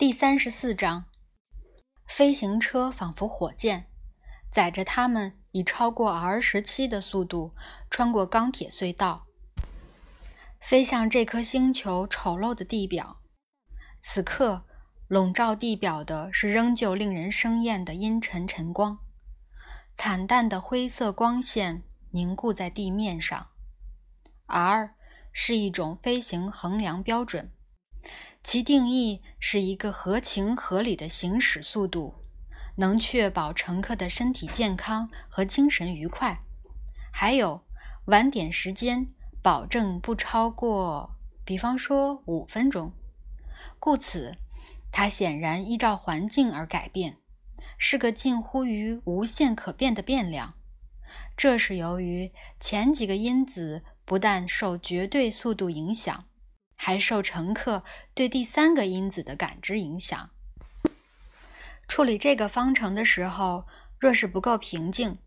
[0.00, 1.04] 第三十四章，
[2.06, 3.84] 飞行车仿佛火箭，
[4.50, 7.54] 载着他们以超过 R 十七的速度
[7.90, 9.26] 穿过钢铁隧道，
[10.58, 13.16] 飞向这颗星球丑陋的地表。
[14.00, 14.64] 此刻，
[15.06, 19.00] 笼罩地表的是仍旧令人生厌的阴沉晨光，
[19.94, 21.82] 惨淡的灰色光线
[22.12, 23.48] 凝固在地面上。
[24.46, 24.94] R
[25.30, 27.52] 是一种飞行衡量标准。
[28.42, 32.14] 其定义是一个合情合理的行驶速度，
[32.76, 36.40] 能确保乘客的身体健康和精神愉快。
[37.12, 37.62] 还有
[38.06, 39.06] 晚点时间
[39.42, 41.14] 保证不超过，
[41.44, 42.92] 比方说五分钟。
[43.78, 44.34] 故此，
[44.90, 47.16] 它显然依照环境而改变，
[47.76, 50.54] 是个近乎于无限可变的变量。
[51.36, 56.24] 这是由于前几个因子不但受绝对速度影响。
[56.82, 57.84] 还受乘客
[58.14, 60.30] 对第三个因子的感知影响。
[61.86, 63.66] 处理这个方程的时候，
[63.98, 65.18] 若是不够平静，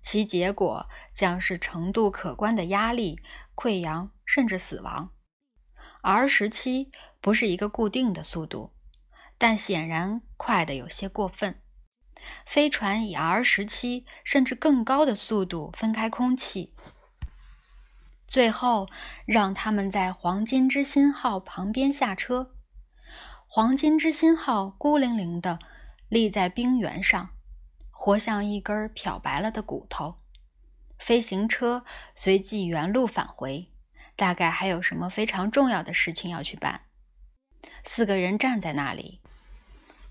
[0.00, 3.18] 其结果将是程度可观的压力、
[3.56, 5.10] 溃疡甚至死亡。
[6.00, 8.72] R 十七不是一个固定的速度，
[9.36, 11.60] 但显然快得有些过分。
[12.46, 16.72] 飞船以 R 十七甚至更高的速度分开空气。
[18.30, 18.88] 最后，
[19.26, 22.54] 让他们在“黄金之心号”旁边下车。
[23.48, 25.58] “黄金之心号”孤零零地
[26.08, 27.30] 立在冰原上，
[27.90, 30.20] 活像一根漂白了的骨头。
[30.96, 33.72] 飞行车随即原路返回，
[34.14, 36.82] 大概还有什么非常重要的事情要去办。
[37.82, 39.20] 四个人站在那里，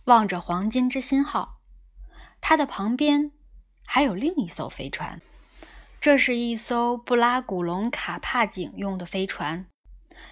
[0.03, 1.61] 望着“黄金之心号”，
[2.41, 3.31] 它的旁边
[3.85, 5.21] 还有另一艘飞船。
[6.01, 9.65] 这是一艘布拉古隆卡帕井用的飞船，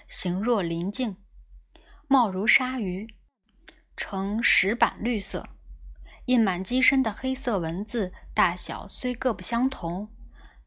[0.08, 1.18] 形若鳞镜，
[2.08, 3.14] 貌如鲨鱼，
[3.98, 5.50] 呈石板绿色，
[6.24, 10.10] 印满机身的黑色文字大小虽各不相同，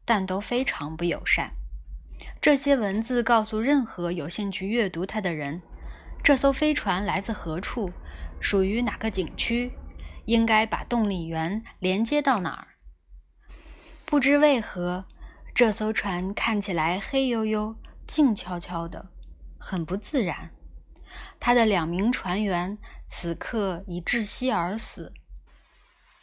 [0.05, 1.51] 但都非常不友善。
[2.39, 5.63] 这些文字告诉任何有兴趣阅读它的人，
[6.23, 7.91] 这艘飞船来自何处，
[8.39, 9.71] 属于哪个景区，
[10.25, 12.67] 应该把动力源连接到哪儿。
[14.11, 15.05] 不知为何，
[15.55, 19.09] 这艘船看起来黑黝黝、静悄悄的，
[19.57, 20.51] 很不自然。
[21.39, 22.77] 他的两名船员
[23.07, 25.13] 此刻已窒息而死，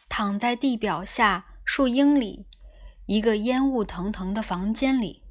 [0.07, 2.47] 躺在地表下数英里
[3.07, 5.23] 一个烟雾腾腾的房间里。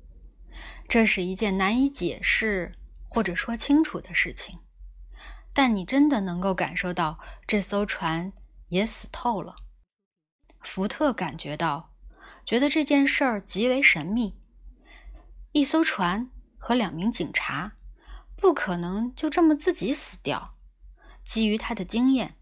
[0.89, 2.75] 这是一件难以解释
[3.07, 4.57] 或者说清楚的事情，
[5.53, 8.33] 但你真的能够感受到这艘船
[8.69, 9.55] 也死透了。
[10.61, 11.93] 福特感觉到。
[12.47, 14.37] 觉得这件事儿极为神秘。
[15.51, 17.73] 一艘船和两名警察
[18.37, 20.55] 不可能就这么自己死掉。
[21.25, 22.37] 基于他的经验，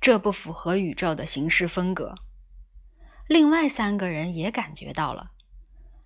[0.00, 2.14] 这不符合宇宙的行事风格。
[3.26, 5.32] 另外三个人也感觉到了，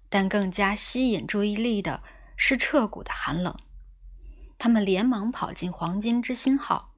[0.09, 2.03] 但更加吸引注意力的
[2.35, 3.55] 是彻骨的寒冷。
[4.57, 6.95] 他们连忙跑进黄金之心号。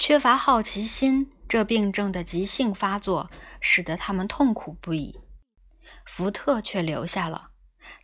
[0.00, 3.30] 缺乏好奇心，这病症的急性发作。
[3.60, 5.18] 使得他们痛苦不已。
[6.04, 7.50] 福特却留下了。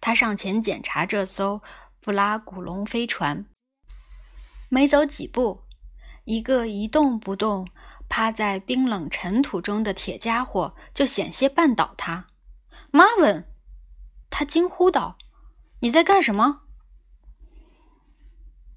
[0.01, 1.63] 他上前检查这艘
[2.01, 3.47] 布拉古龙飞船。
[4.69, 5.63] 没走几步，
[6.25, 7.69] 一个一动不动、
[8.09, 12.27] 趴在冰冷尘土中的铁家伙就险些绊倒他。
[12.91, 13.47] 马文，
[14.31, 15.17] 他惊呼道
[15.81, 16.63] ：“你在干什么？”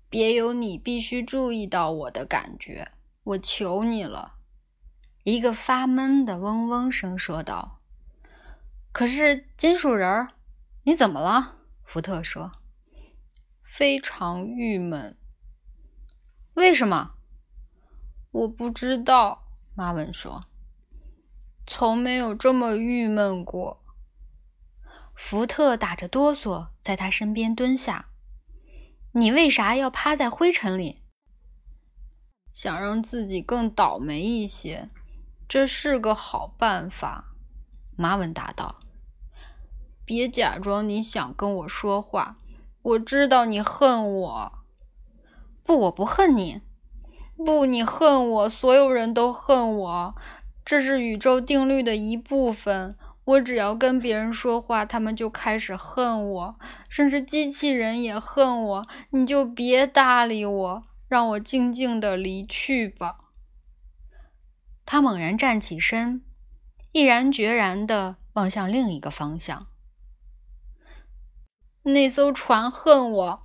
[0.09, 2.91] 别有你必须注意到我的感觉，
[3.23, 4.34] 我求你了。
[5.25, 7.81] 一个发闷的嗡嗡声说道
[8.93, 10.33] ：“可是金属人儿，
[10.83, 12.51] 你怎么了？”福特说
[13.65, 15.17] ：“非常郁闷。
[16.53, 17.15] 为什么？
[18.29, 20.43] 我不知道。”马文说
[21.65, 23.83] ：“从没有这么郁闷过。”
[25.17, 28.09] 福特打着哆嗦在他身边蹲下
[29.13, 31.01] ：“你为啥要趴在灰尘里？
[32.51, 34.87] 想让自己更倒霉一些。”
[35.47, 37.25] 这是个好办法，
[37.95, 38.77] 马文答道。
[40.03, 42.37] 别假装你想跟我说话，
[42.81, 44.51] 我知道你恨我。
[45.63, 46.61] 不，我不恨你。
[47.37, 50.15] 不，你恨我，所有人都恨我。
[50.63, 52.97] 这是宇宙定律的一部分。
[53.25, 56.55] 我只要跟别人说话，他们就开始恨我，
[56.87, 58.87] 甚至机器人也恨我。
[59.09, 63.24] 你就别搭理我，让我静静的离去吧。
[64.85, 66.23] 他猛然站起身，
[66.91, 69.67] 毅然决然地望向另一个方向。
[71.81, 73.41] 那艘船恨我，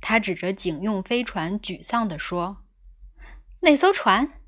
[0.00, 2.64] 他指着警用飞船，沮丧地说
[3.60, 4.40] ：“那艘船！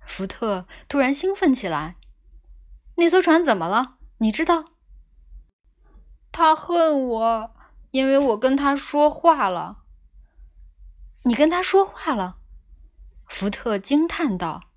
[0.00, 1.96] 福特突然兴奋起来。
[2.96, 3.98] 那艘船怎么了？
[4.18, 4.64] 你知道？
[6.32, 7.54] 他恨我，
[7.90, 9.84] 因为我跟他说话了。
[11.24, 12.38] 你跟他说话了？
[13.26, 14.67] 福特惊叹道。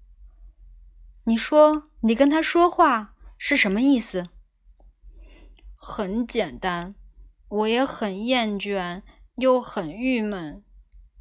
[1.31, 4.27] 你说你跟他说话是什么意思？
[5.77, 6.93] 很简单，
[7.47, 9.01] 我也很厌倦，
[9.35, 10.61] 又很郁闷。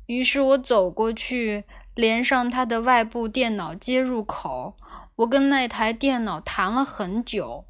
[0.07, 1.65] 于是我走过去，
[1.95, 4.77] 连上他的外部电脑接入口。
[5.15, 7.67] 我跟那台电脑谈了很久，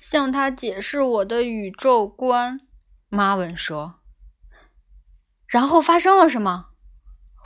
[0.00, 2.58] 向他解释我的宇宙观。
[3.08, 4.00] 马文说
[5.46, 6.70] ：“然后发生了什么？”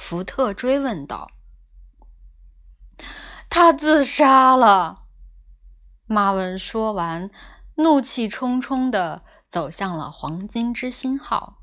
[0.01, 1.31] 福特追问道。
[3.55, 5.03] “他自杀了。”
[6.09, 7.31] 马文说完，
[7.75, 11.62] 怒气冲冲地走向了黄金之心号。